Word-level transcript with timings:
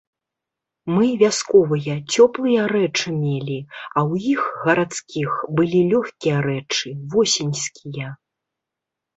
Мы, 0.93 1.05
вясковыя, 1.23 1.95
цёплыя 2.15 2.63
рэчы 2.73 3.09
мелі, 3.25 3.59
а 3.97 3.99
ў 4.09 4.13
іх, 4.33 4.41
гарадскіх, 4.63 5.29
былі 5.61 5.79
лёгкія 5.93 6.37
рэчы, 6.49 6.87
восеньскія. 7.17 8.07